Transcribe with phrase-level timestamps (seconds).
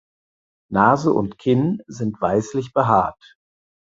[0.71, 3.37] Nase und Kinn sind weißlich behaart.